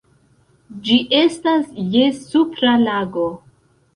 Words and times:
Ĝi 0.87 0.95
estas 1.17 1.67
je 1.97 2.07
Supra 2.21 2.73
Lago. 2.87 3.29